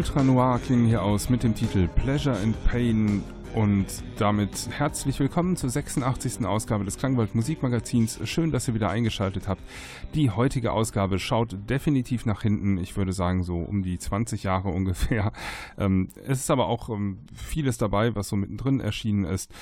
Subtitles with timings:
[0.00, 3.22] Ultra Noir klingen hier aus mit dem Titel Pleasure and Pain
[3.54, 3.84] und
[4.16, 6.46] damit herzlich willkommen zur 86.
[6.46, 8.18] Ausgabe des Klangwald Musikmagazins.
[8.24, 9.60] Schön, dass ihr wieder eingeschaltet habt.
[10.14, 12.78] Die heutige Ausgabe schaut definitiv nach hinten.
[12.78, 15.32] Ich würde sagen, so um die 20 Jahre ungefähr.
[15.76, 19.52] Ähm, es ist aber auch ähm, vieles dabei, was so mittendrin erschienen ist.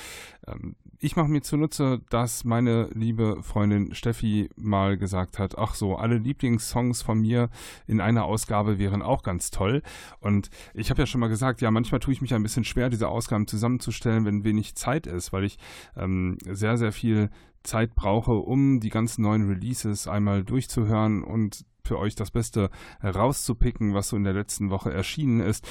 [1.01, 6.17] Ich mache mir zunutze, dass meine liebe Freundin Steffi mal gesagt hat, ach so, alle
[6.17, 7.49] Lieblingssongs von mir
[7.87, 9.81] in einer Ausgabe wären auch ganz toll.
[10.19, 12.89] Und ich habe ja schon mal gesagt, ja, manchmal tue ich mich ein bisschen schwer,
[12.89, 15.57] diese Ausgaben zusammenzustellen, wenn wenig Zeit ist, weil ich
[15.95, 17.29] ähm, sehr, sehr viel
[17.63, 22.69] Zeit brauche, um die ganzen neuen Releases einmal durchzuhören und für euch das Beste
[23.03, 25.67] rauszupicken, was so in der letzten Woche erschienen ist.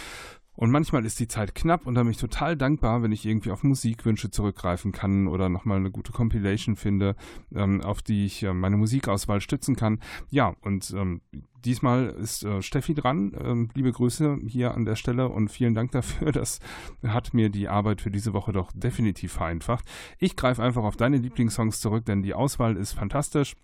[0.58, 3.52] Und manchmal ist die Zeit knapp und da bin ich total dankbar, wenn ich irgendwie
[3.52, 7.14] auf Musikwünsche zurückgreifen kann oder nochmal eine gute Compilation finde,
[7.54, 10.00] ähm, auf die ich äh, meine Musikauswahl stützen kann.
[10.30, 11.20] Ja, und ähm,
[11.64, 13.36] diesmal ist äh, Steffi dran.
[13.40, 16.32] Ähm, liebe Grüße hier an der Stelle und vielen Dank dafür.
[16.32, 16.58] Das
[17.06, 19.84] hat mir die Arbeit für diese Woche doch definitiv vereinfacht.
[20.18, 23.54] Ich greife einfach auf deine Lieblingssongs zurück, denn die Auswahl ist fantastisch.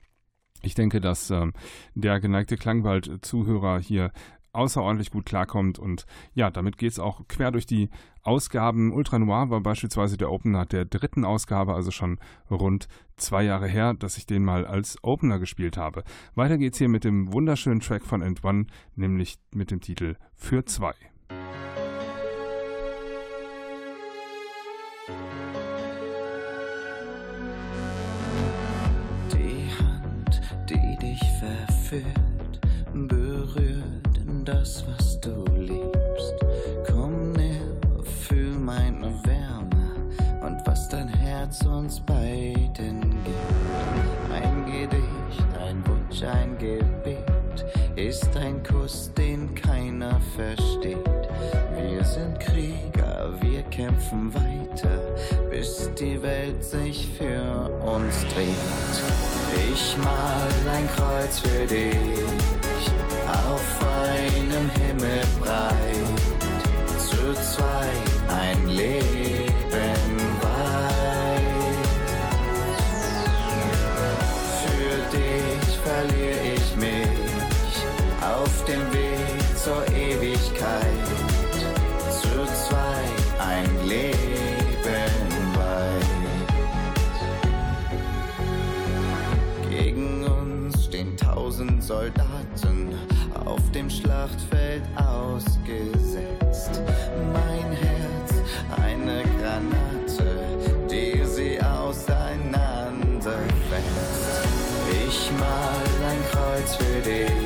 [0.63, 1.55] Ich denke, dass ähm,
[1.95, 4.13] der geneigte Klangwald-Zuhörer hier
[4.55, 5.79] außerordentlich gut klarkommt.
[5.79, 7.91] Und ja, damit geht es auch quer durch die
[8.23, 8.93] Ausgaben.
[8.93, 12.19] Ultra Noir war beispielsweise der Opener der dritten Ausgabe, also schon
[12.51, 16.05] rund zwei Jahre her, dass ich den mal als Opener gespielt habe.
[16.35, 18.67] Weiter geht's hier mit dem wunderschönen Track von End One,
[18.97, 20.95] nämlich mit dem Titel Für zwei.
[29.33, 32.24] Die Hand, die dich verführt,
[34.65, 36.35] alles, was du liebst.
[36.87, 37.61] Komm näher,
[38.27, 39.95] fühl meine Wärme
[40.41, 44.33] und was dein Herz uns beiden gibt.
[44.33, 47.65] Ein Gedicht, ein Wunsch, ein Gebet
[47.97, 50.99] ist ein Kuss, den keiner versteht.
[51.77, 55.15] Wir sind Krieger, wir kämpfen weiter,
[55.51, 59.73] bis die Welt sich für uns dreht.
[59.73, 62.54] Ich mal ein Kreuz für dich
[63.29, 66.21] auf einem Himmel breit,
[66.99, 67.89] zu zwei
[68.29, 69.51] ein Leben
[70.43, 71.45] weit.
[74.65, 77.75] Für dich verliere ich mich
[78.21, 81.09] auf dem Weg zur Ewigkeit,
[82.11, 84.35] zu zweit ein Leben
[85.55, 86.05] weit.
[89.71, 92.95] Gegen uns stehen tausend Soldaten
[93.55, 96.83] auf dem Schlachtfeld ausgesetzt.
[97.33, 98.33] Mein Herz,
[98.83, 100.59] eine Granate,
[100.91, 103.45] die sie auseinanderfällt.
[105.07, 107.44] Ich mal ein Kreuz für dich.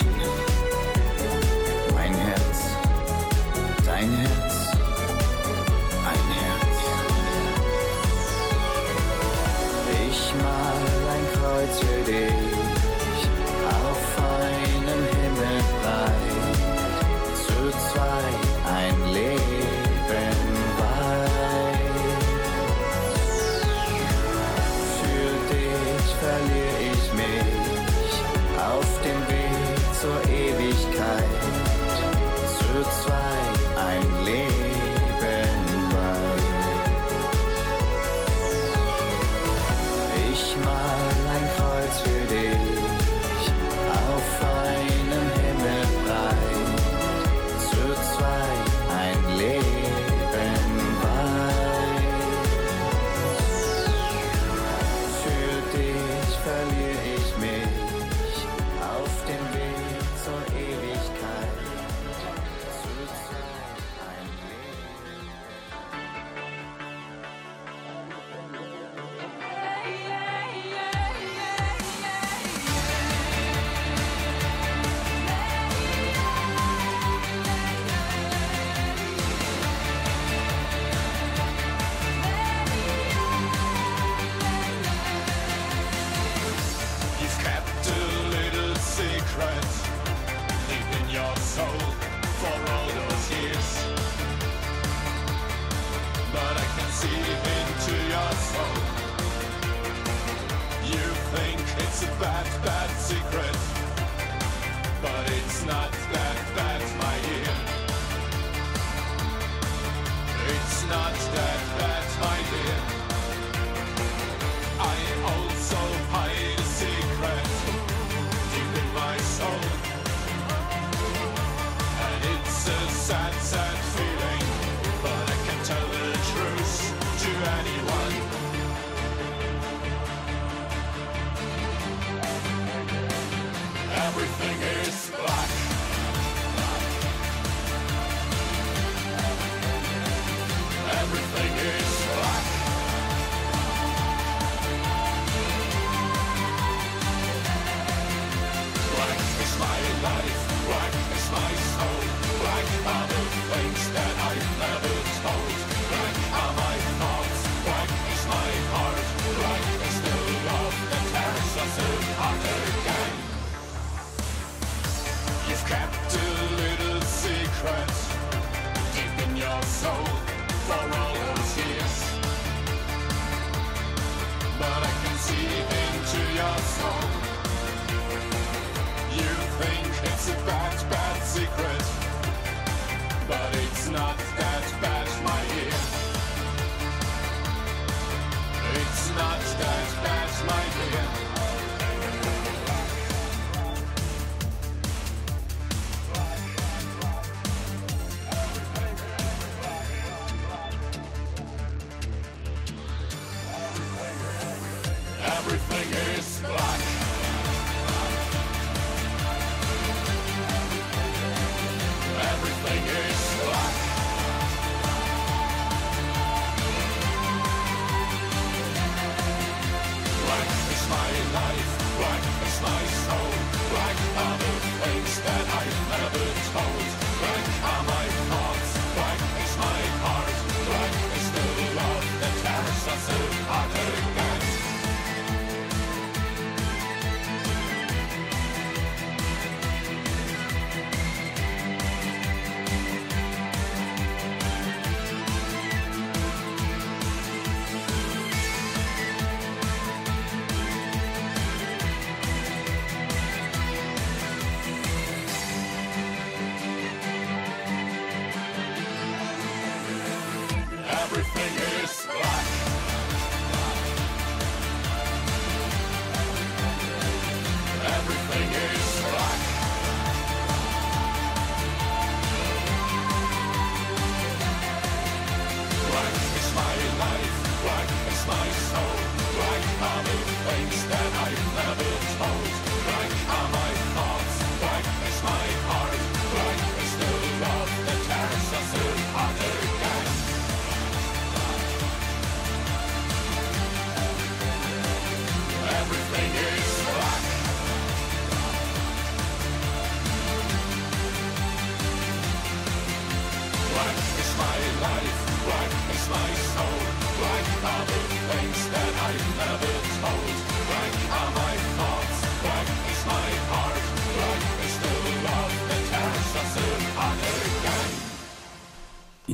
[0.00, 0.47] International.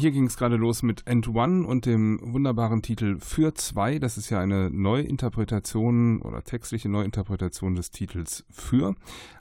[0.04, 3.98] Hier ging es gerade los mit End One und dem wunderbaren Titel Für zwei.
[3.98, 8.96] Das ist ja eine Neuinterpretation oder textliche Neuinterpretation des Titels Für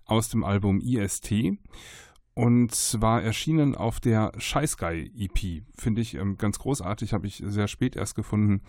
[0.06, 1.58] aus dem Album IST.
[2.34, 5.66] Und zwar erschienen auf der Scheißguy EP.
[5.78, 8.62] Finde ich ähm, ganz großartig, habe ich sehr spät erst gefunden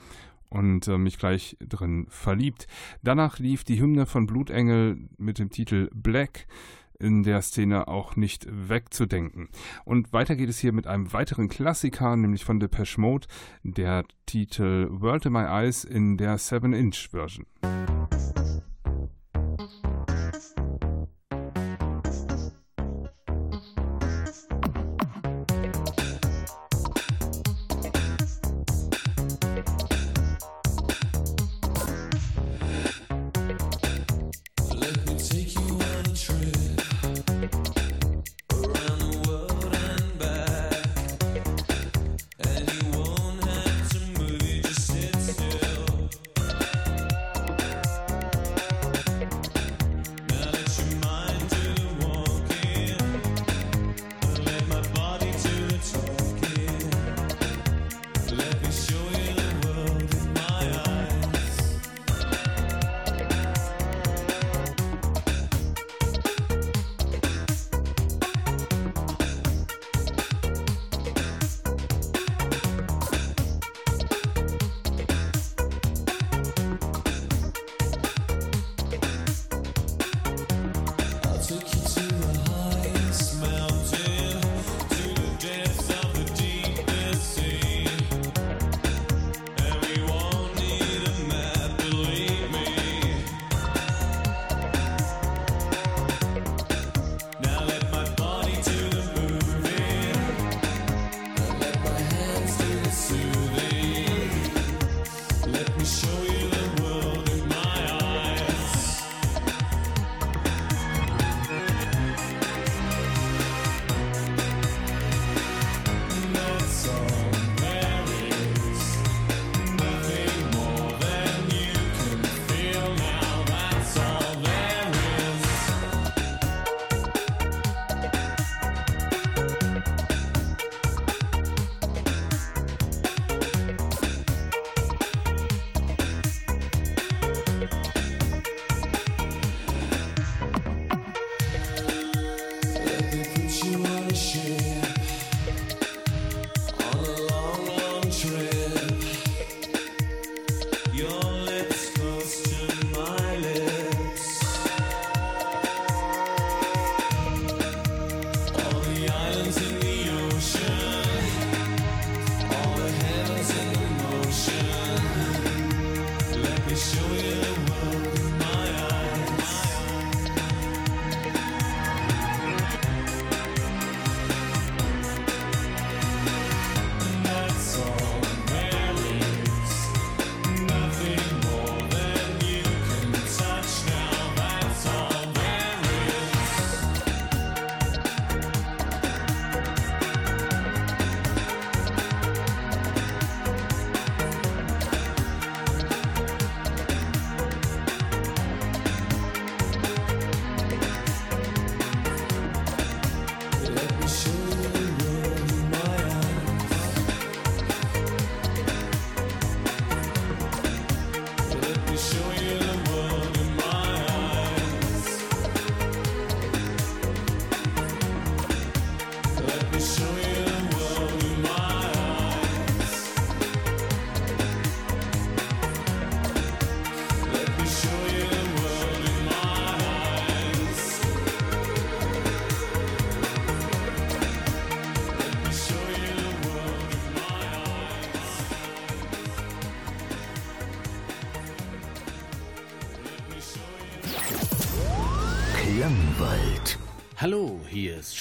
[0.49, 2.67] und äh, mich gleich drin verliebt.
[3.05, 6.49] Danach lief die Hymne von Blutengel mit dem Titel Black
[7.05, 9.49] in der Szene auch nicht wegzudenken.
[9.85, 13.27] Und weiter geht es hier mit einem weiteren Klassiker, nämlich von Depeche Mode,
[13.63, 17.47] der Titel World in My Eyes in der 7-Inch-Version.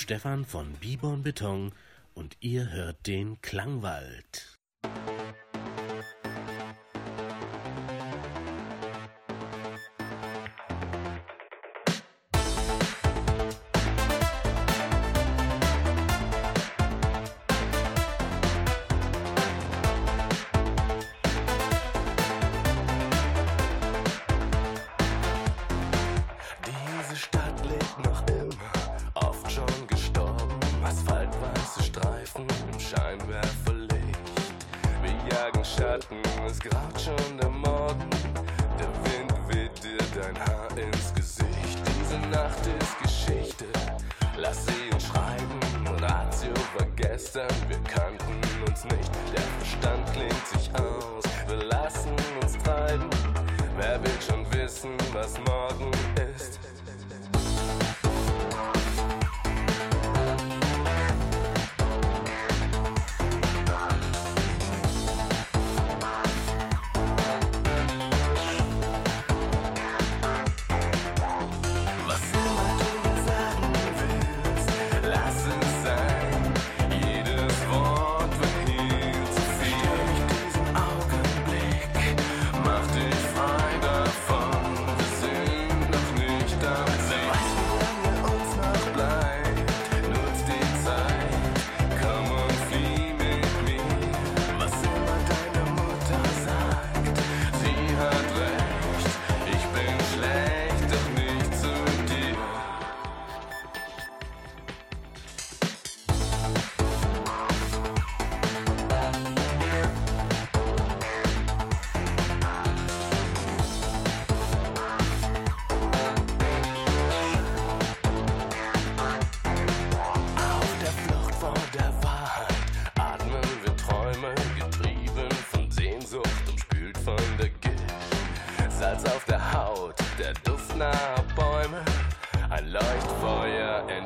[0.03, 1.71] Stefan von Bibon Beton
[2.13, 4.32] und ihr hört den Klangwald.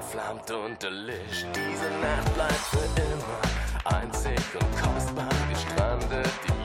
[0.07, 1.47] entflammt und erlischt.
[1.53, 6.29] Diese Nacht bleibt für immer einzig und kostbar gestrandet.
[6.47, 6.56] Die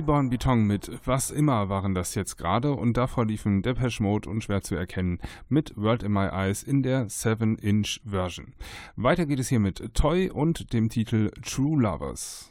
[0.00, 4.42] Gibon Beton mit Was immer waren das jetzt gerade und davor liefen Depeche Mode und
[4.42, 5.18] schwer zu erkennen
[5.50, 8.54] mit World in My Eyes in der 7-Inch Version.
[8.96, 12.50] Weiter geht es hier mit Toy und dem Titel True Lovers.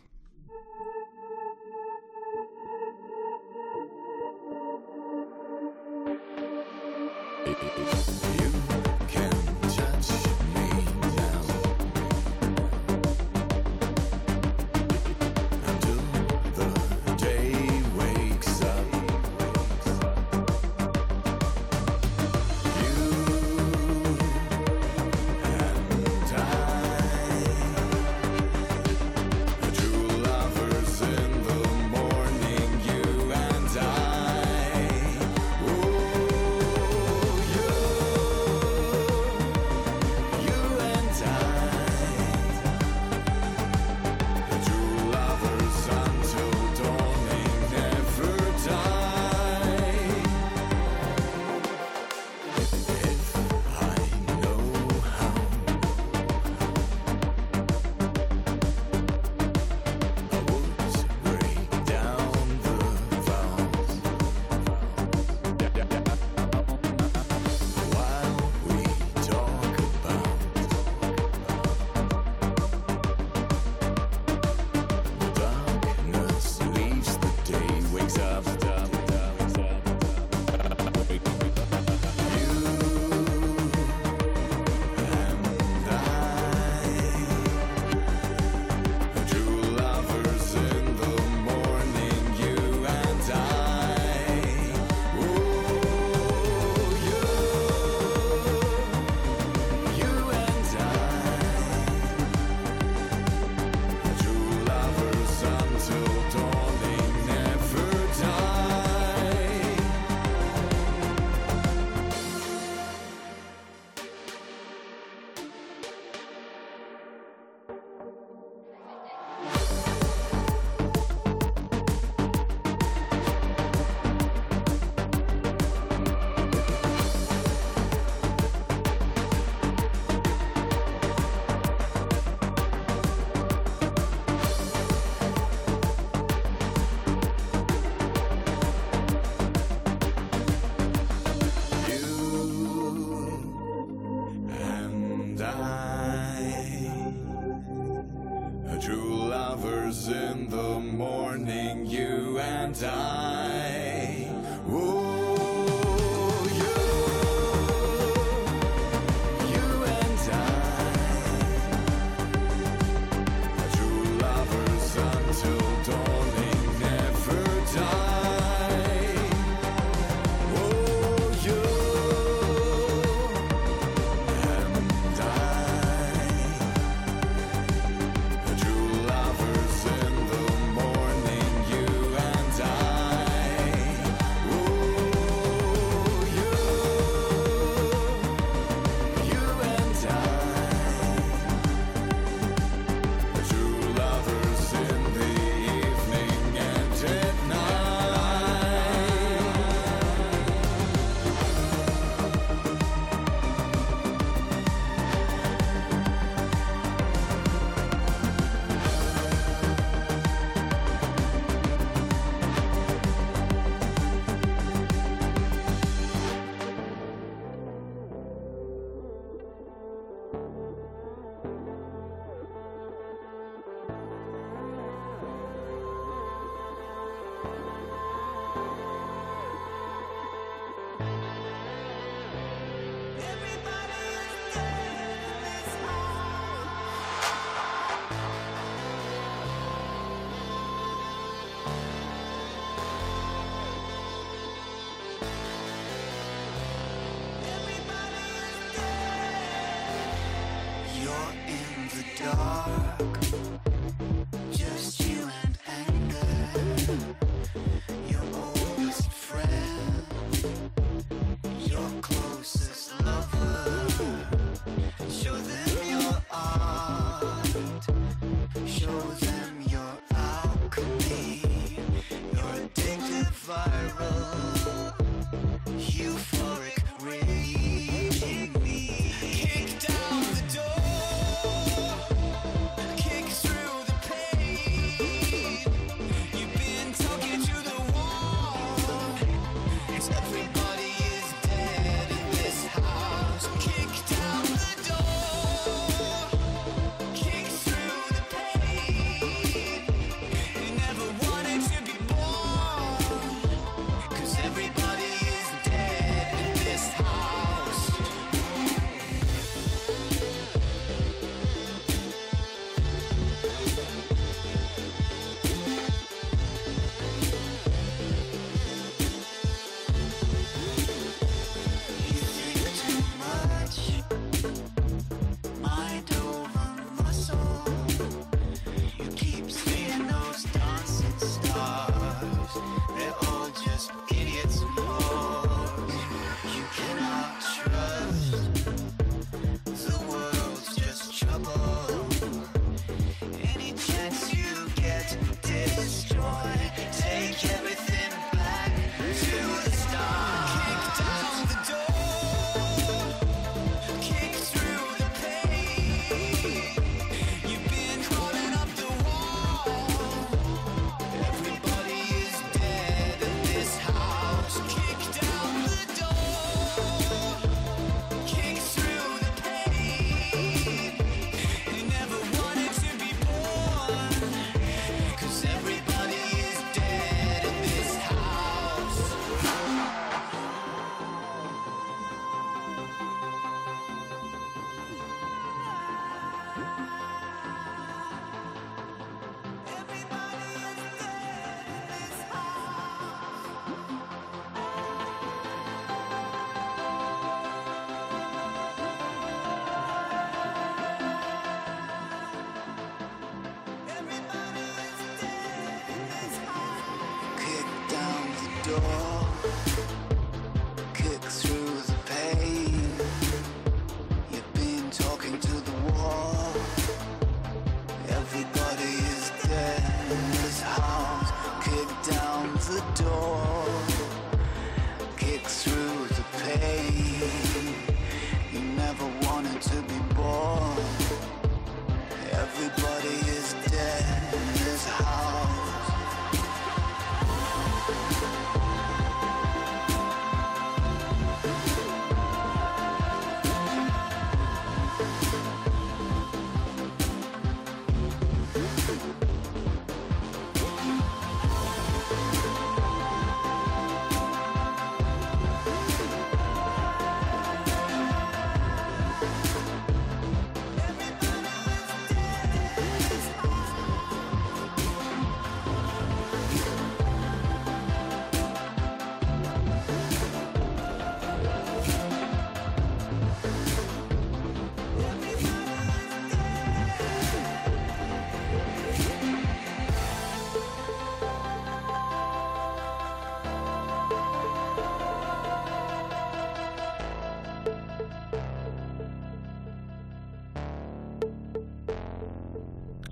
[408.82, 409.09] you.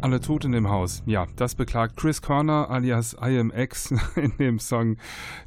[0.08, 1.04] Alle tot in dem Haus.
[1.06, 4.96] Ja, das beklagt Chris Corner alias IMX in dem Song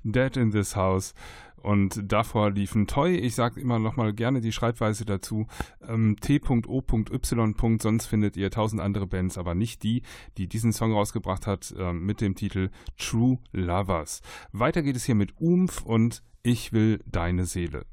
[0.05, 1.15] Dead in This House.
[1.57, 5.47] Und davor liefen Toy, ich sage immer noch mal gerne die Schreibweise dazu,
[5.89, 7.79] ähm, t.o.y.
[7.81, 10.03] Sonst findet ihr tausend andere Bands, aber nicht die,
[10.37, 12.69] die diesen Song rausgebracht hat ähm, mit dem Titel
[12.99, 14.21] True Lovers.
[14.53, 17.87] Weiter geht es hier mit Umf und Ich will deine Seele.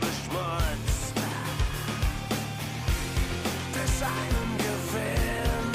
[0.00, 1.14] Beschmutzt.
[3.74, 5.70] Des einen Gewinn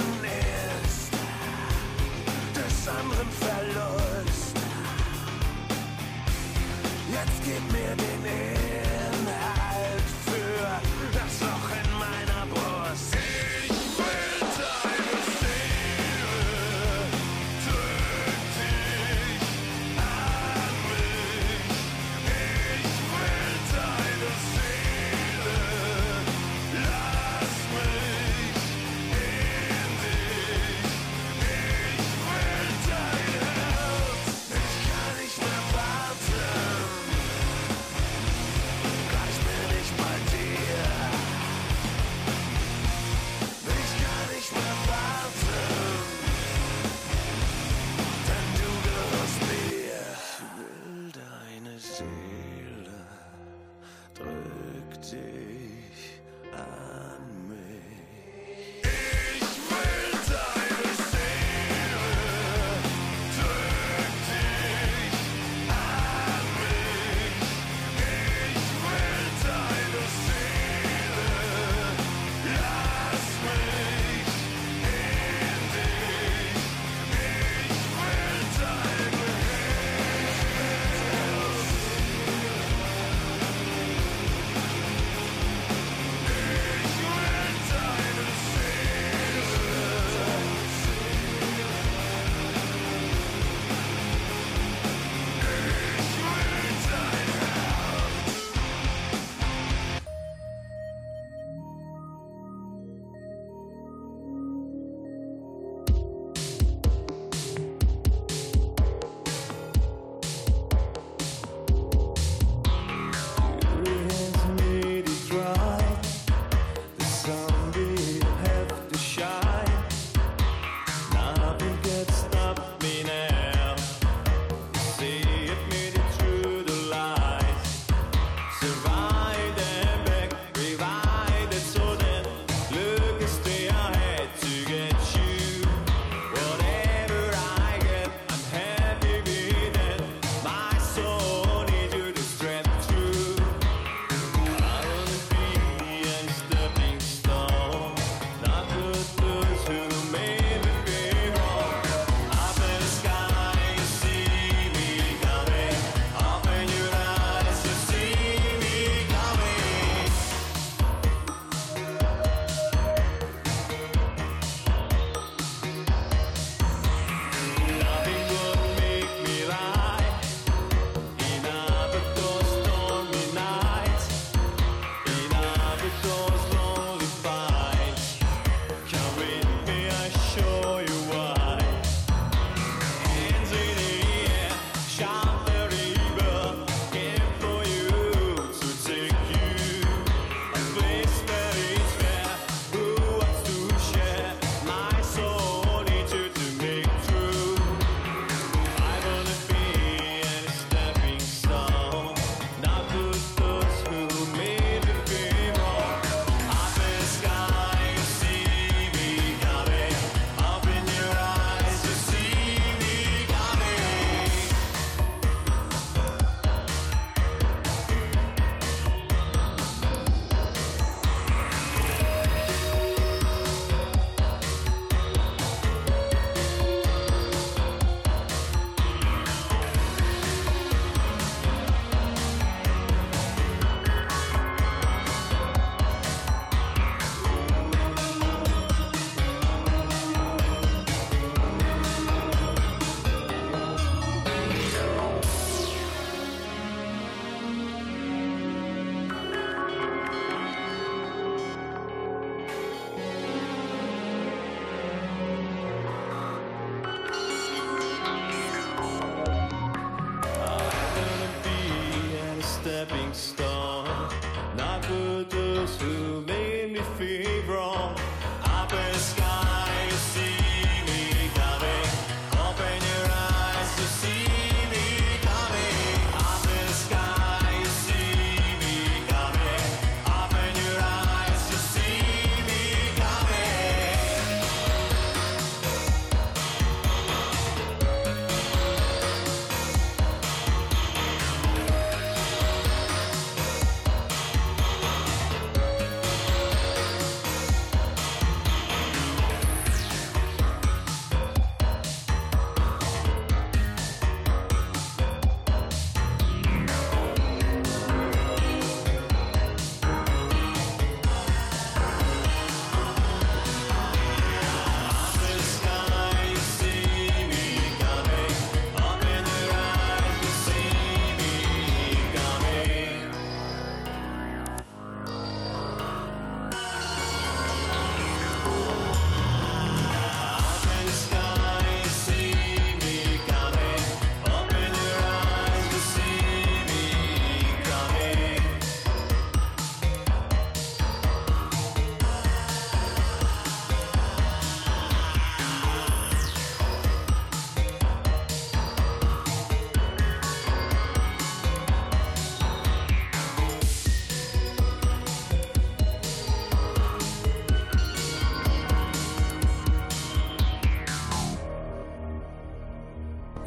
[0.84, 1.12] ist,
[2.56, 4.56] des anderen Verlust.
[7.12, 8.15] Jetzt gib mir den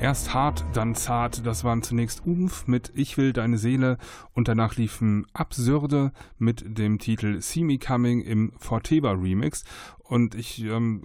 [0.09, 1.45] Erst hart, dann zart.
[1.45, 3.99] Das waren zunächst Umf mit Ich will deine Seele
[4.33, 9.65] und danach liefen Absurde mit dem Titel See Me Coming im Forteva Remix.
[9.99, 11.03] Und ich ähm,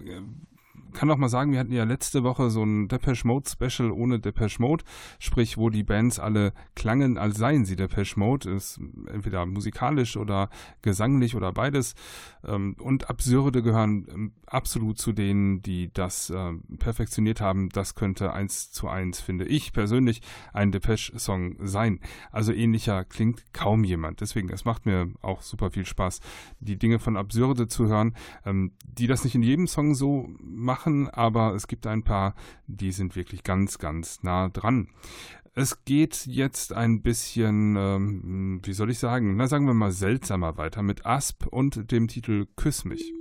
[0.94, 4.20] kann auch mal sagen, wir hatten ja letzte Woche so ein Depeche Mode Special ohne
[4.20, 4.84] Depeche Mode,
[5.18, 8.80] sprich, wo die Bands alle klangen, als seien sie Depeche Mode, ist
[9.12, 10.48] entweder musikalisch oder
[10.82, 11.94] gesanglich oder beides.
[12.46, 17.68] Ähm, und Absurde gehören ähm, absolut zu denen, die das ähm, perfektioniert haben.
[17.70, 20.22] Das könnte eins zu eins, finde ich persönlich,
[20.52, 22.00] ein Depeche-Song sein.
[22.30, 24.20] Also ähnlicher klingt kaum jemand.
[24.20, 26.20] Deswegen, es macht mir auch super viel Spaß,
[26.60, 28.14] die Dinge von Absurde zu hören,
[28.44, 32.34] die das nicht in jedem Song so machen machen, aber es gibt ein paar,
[32.66, 34.88] die sind wirklich ganz, ganz nah dran.
[35.54, 40.56] Es geht jetzt ein bisschen, ähm, wie soll ich sagen, na sagen wir mal seltsamer
[40.56, 43.12] weiter mit Asp und dem Titel Küss mich.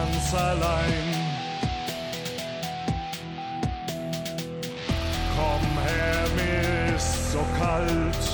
[0.00, 1.06] ganz allein.
[5.36, 8.24] Komm her, mir ist so kalt,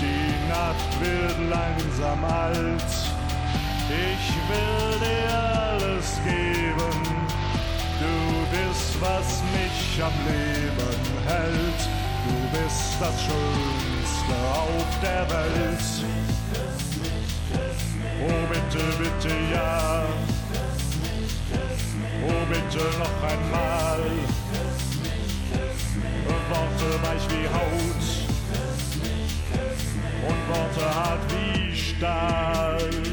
[0.00, 2.92] die Nacht wird langsam alt.
[3.88, 5.38] Ich will dir
[5.70, 6.98] alles geben,
[8.00, 8.14] du
[8.54, 11.80] bist, was mich am Leben hält.
[12.26, 15.86] Du bist das Schönste auf der Welt.
[18.28, 20.35] Oh bitte, bitte ja.
[22.28, 24.00] Oh, bitte noch einmal.
[24.50, 26.24] Küss mich, küss mich.
[26.50, 28.04] Worte weich wie Haut.
[28.50, 29.32] Küss mich,
[30.28, 33.05] und Worte hart wie Stahl.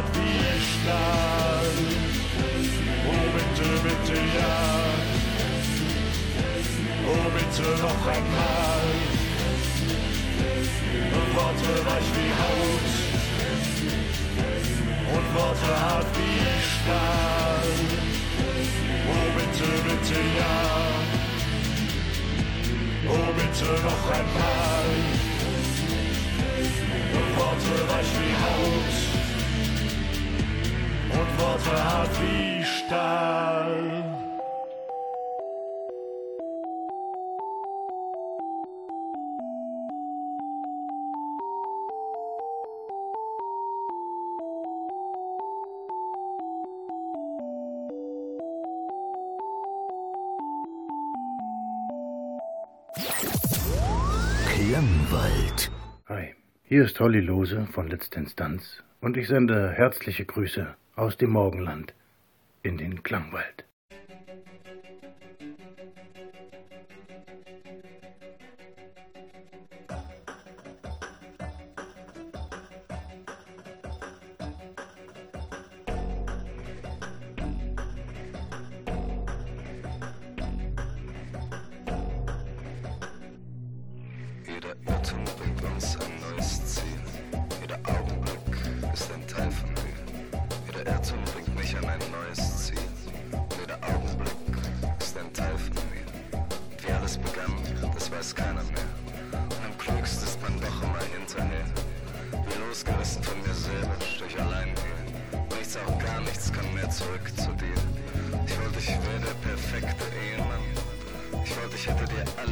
[0.00, 0.40] Art wie
[3.10, 4.56] Oh bitte, bitte ja.
[7.06, 8.86] Oh bitte noch einmal.
[11.34, 12.90] Worte weich wie Haut.
[15.14, 16.40] Und Worte hart wie
[16.72, 17.70] Stahl.
[19.12, 20.56] Oh bitte, bitte ja.
[23.06, 24.88] Oh bitte noch einmal.
[27.36, 29.09] Worte weich wie Haut
[31.12, 34.00] und Worte hart wie Stahl.
[56.70, 61.94] Hier ist Holly Lose von Letzte Instanz und ich sende herzliche Grüße aus dem Morgenland
[62.62, 63.64] in den Klangwald.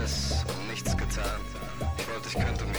[0.09, 1.41] alles und nichts getan.
[1.99, 2.78] Ich wollte, ich könnte mir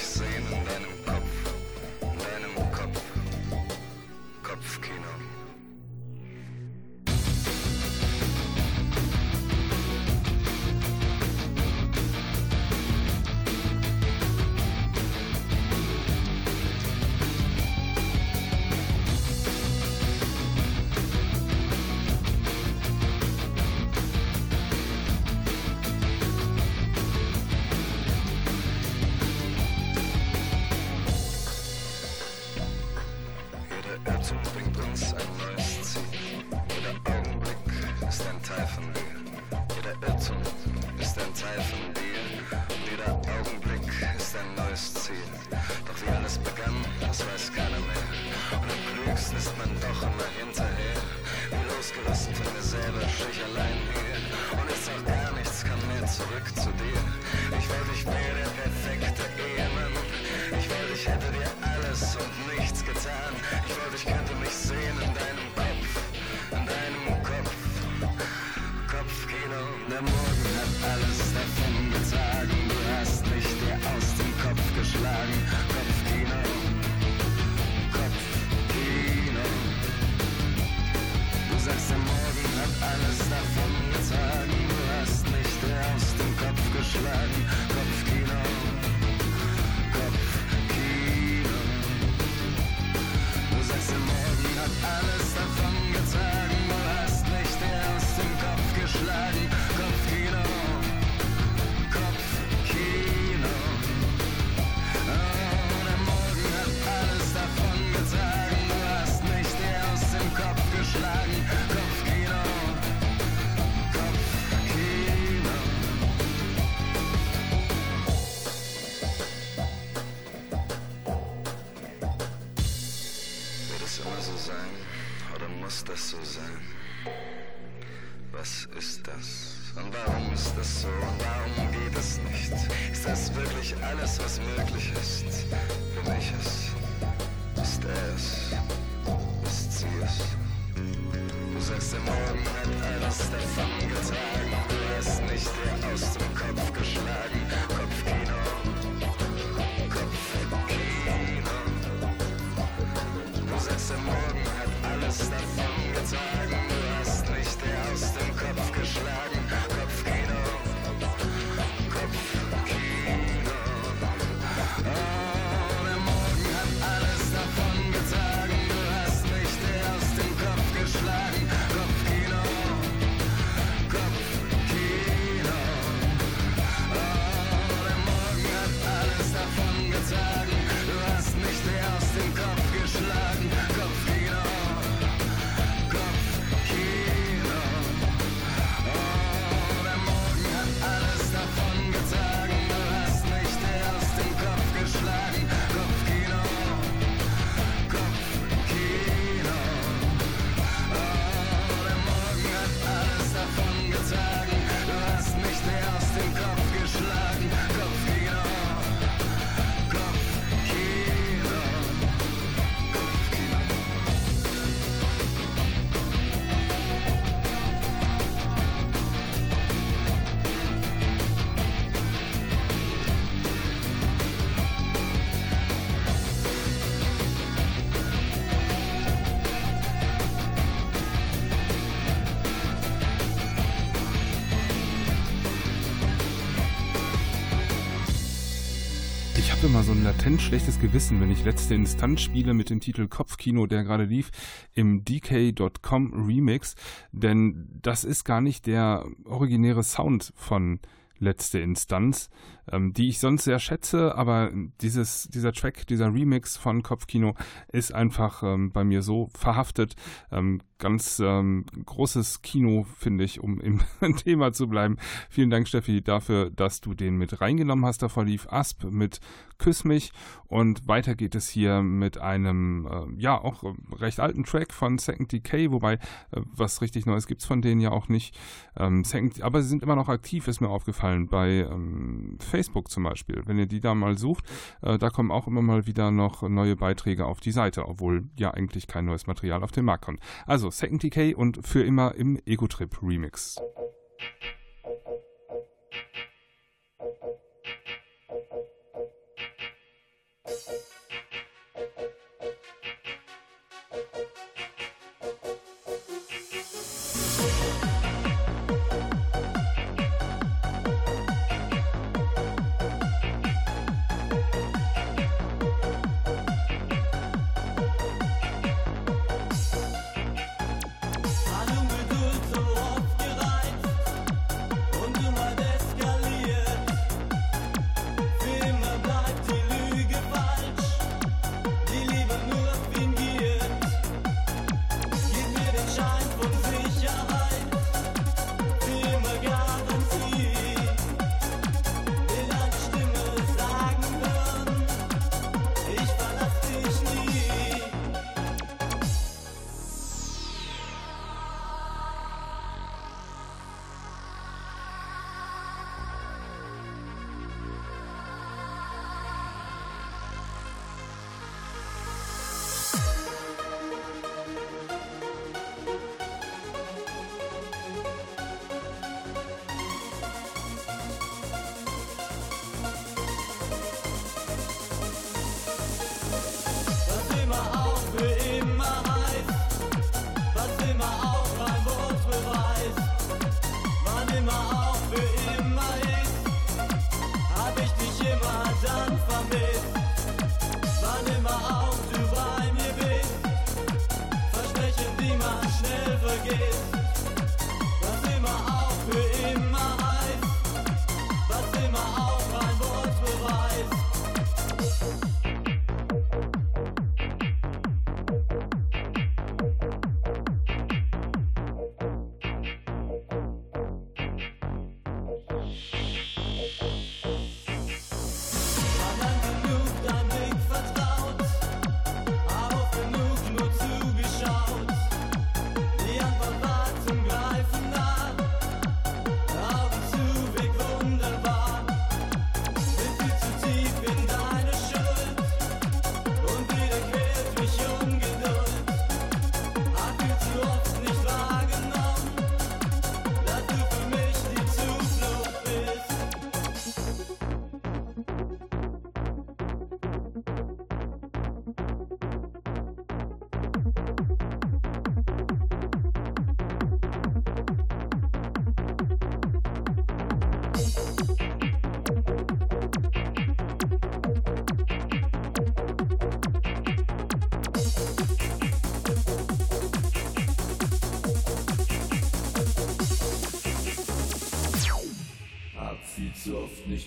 [239.60, 243.10] habe immer so ein latent schlechtes Gewissen, wenn ich letzte Instanz spiele mit dem Titel
[243.10, 244.32] Kopfkino, der gerade lief,
[244.74, 246.76] im DK.com Remix,
[247.12, 250.80] denn das ist gar nicht der originäre Sound von
[251.18, 252.30] letzte Instanz,
[252.72, 254.52] ähm, die ich sonst sehr schätze, aber
[254.82, 257.36] dieses, dieser Track, dieser Remix von Kopfkino
[257.72, 259.96] ist einfach ähm, bei mir so verhaftet.
[260.32, 263.82] Ähm, ganz ähm, großes Kino, finde ich, um im
[264.16, 264.98] Thema zu bleiben.
[265.30, 268.02] Vielen Dank, Steffi, dafür, dass du den mit reingenommen hast.
[268.02, 269.20] Davor lief Asp mit
[269.60, 270.14] Küss mich
[270.48, 275.32] und weiter geht es hier mit einem, äh, ja, auch recht alten Track von Second
[275.32, 276.00] Decay, wobei äh,
[276.32, 278.38] was richtig Neues gibt es von denen ja auch nicht.
[278.78, 283.04] Ähm, Second, aber sie sind immer noch aktiv, ist mir aufgefallen, bei ähm, Facebook zum
[283.04, 283.42] Beispiel.
[283.46, 284.44] Wenn ihr die da mal sucht,
[284.82, 288.52] äh, da kommen auch immer mal wieder noch neue Beiträge auf die Seite, obwohl ja
[288.52, 290.20] eigentlich kein neues Material auf den Markt kommt.
[290.46, 293.56] Also Second Decay und für immer im Ego-Trip Remix.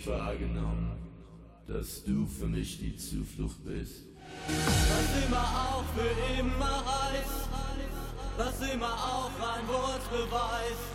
[0.07, 0.93] Wahrgenommen,
[1.67, 4.05] dass du für mich die Zuflucht bist.
[4.49, 7.49] Was immer auch für immer heißt,
[8.37, 10.89] was immer auch ein Wort beweist,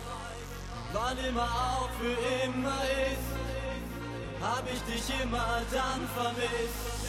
[0.92, 2.80] wann immer auch für immer
[3.12, 3.28] ist,
[4.42, 7.08] hab ich dich immer dann vermisst.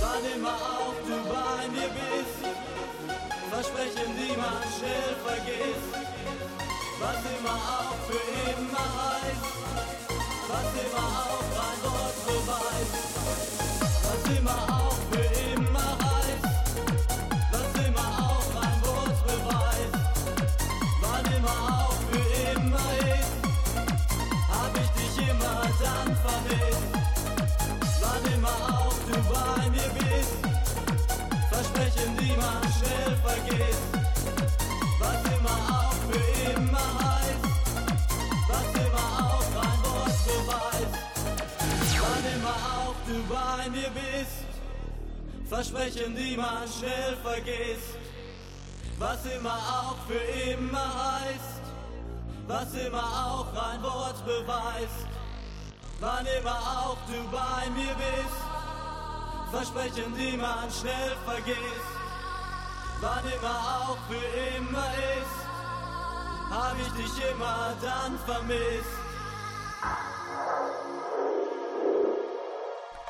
[0.00, 2.40] Wann immer auch du bei mir bist,
[3.50, 4.32] Versprechen, die
[4.78, 5.92] schnell vergisst,
[7.00, 9.55] was immer auch für immer heißt
[10.56, 11.36] was immer auch
[45.48, 47.98] Versprechen, die man schnell vergisst.
[48.98, 51.62] Was immer auch für immer heißt.
[52.48, 55.06] Was immer auch ein Wort beweist.
[56.00, 58.40] Wann immer auch du bei mir bist.
[59.52, 61.92] Versprechen, die man schnell vergisst.
[63.00, 64.88] Wann immer auch für immer
[65.20, 65.36] ist.
[66.50, 69.05] Hab ich dich immer dann vermisst.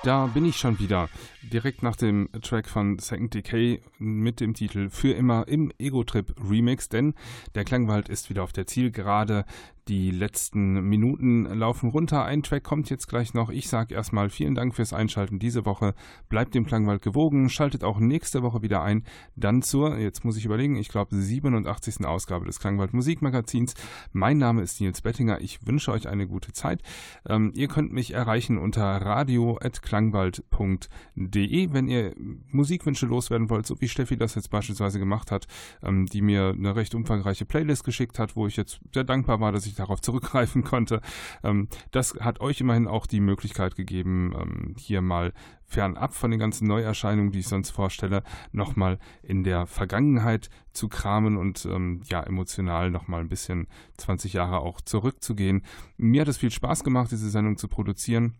[0.07, 1.09] Da bin ich schon wieder.
[1.42, 6.88] Direkt nach dem Track von Second Decay mit dem Titel Für immer im Ego-Trip Remix,
[6.88, 7.14] denn
[7.57, 9.44] der Klangwald ist wieder auf der Zielgerade.
[9.89, 12.24] Die letzten Minuten laufen runter.
[12.24, 13.51] Ein Track kommt jetzt gleich noch.
[13.51, 15.95] Ich sage erstmal vielen Dank fürs Einschalten diese Woche.
[16.28, 17.49] Bleibt dem Klangwald gewogen.
[17.49, 19.05] Schaltet auch nächste Woche wieder ein.
[19.37, 22.05] Dann zur, jetzt muss ich überlegen, ich glaube 87.
[22.05, 23.74] Ausgabe des Klangwald Musikmagazins.
[24.12, 25.41] Mein Name ist Nils Bettinger.
[25.41, 26.82] Ich wünsche euch eine gute Zeit.
[27.28, 32.12] Ähm, ihr könnt mich erreichen unter radio.klangwald.de, wenn ihr
[32.51, 35.47] Musikwünsche loswerden wollt, so wie Steffi das jetzt beispielsweise gemacht hat,
[35.84, 39.53] ähm, die mir eine recht umfangreiche Playlist geschickt hat, wo ich jetzt sehr dankbar war,
[39.53, 41.01] dass ich darauf zurückgreifen konnte.
[41.43, 45.33] Ähm, das hat euch immerhin auch die Möglichkeit gegeben, ähm, hier mal
[45.64, 48.22] fernab von den ganzen Neuerscheinungen, die ich sonst vorstelle,
[48.53, 53.66] nochmal in der Vergangenheit zu kramen und ähm, ja, emotional nochmal ein bisschen
[53.97, 55.62] 20 Jahre auch zurückzugehen.
[55.97, 58.37] Mir hat es viel Spaß gemacht, diese Sendung zu produzieren.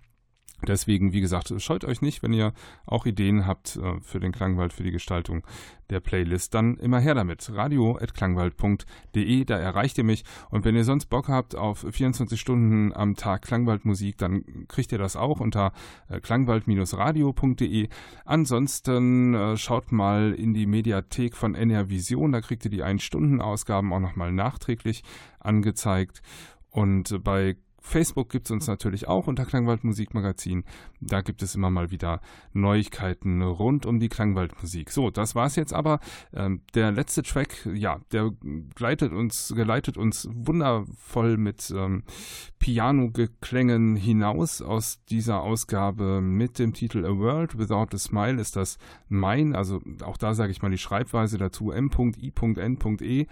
[0.67, 2.53] Deswegen, wie gesagt, scheut euch nicht, wenn ihr
[2.87, 5.43] auch Ideen habt äh, für den Klangwald, für die Gestaltung
[5.91, 7.53] der Playlist, dann immer her damit.
[7.55, 10.25] radio.klangwald.de, da erreicht ihr mich.
[10.51, 14.99] Und wenn ihr sonst Bock habt auf 24 Stunden am Tag Klangwaldmusik, dann kriegt ihr
[14.99, 15.73] das auch unter
[16.09, 17.89] äh, klangwald-radio.de.
[18.25, 23.93] Ansonsten äh, schaut mal in die Mediathek von NR Vision, da kriegt ihr die 1-Stunden-Ausgaben
[23.93, 25.05] auch nochmal nachträglich
[25.39, 26.23] angezeigt.
[26.71, 27.57] Und bei
[27.87, 30.65] Facebook gibt es uns natürlich auch unter Klangwald Musikmagazin.
[31.01, 32.21] Da gibt es immer mal wieder
[32.53, 34.91] Neuigkeiten rund um die Klangwaldmusik.
[34.91, 36.01] So, das war's jetzt aber.
[36.35, 38.33] Ähm, der letzte Track, ja, der
[38.75, 42.03] gleitet uns, geleitet uns wundervoll mit ähm,
[42.59, 48.79] Piano-Geklängen hinaus aus dieser Ausgabe mit dem Titel A World Without a Smile ist das
[49.09, 53.27] mein, also auch da sage ich mal die Schreibweise dazu, m.i.n.e,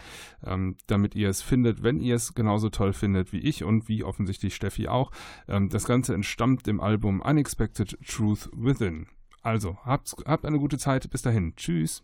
[0.46, 4.04] ähm, damit ihr es findet, wenn ihr es genauso toll findet wie ich und wie
[4.04, 5.10] offensichtlich Steffi auch.
[5.48, 9.06] Ähm, das Ganze entstammt dem Album Unexpected Truth Within.
[9.42, 11.10] Also, habt, habt eine gute Zeit.
[11.10, 11.54] Bis dahin.
[11.56, 12.02] Tschüss.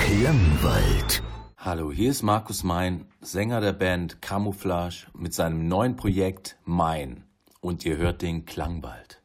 [0.00, 1.22] Klangwald.
[1.56, 7.24] Hallo, hier ist Markus Mein, Sänger der Band Camouflage mit seinem neuen Projekt Mein.
[7.60, 9.20] Und ihr hört den Klangwald.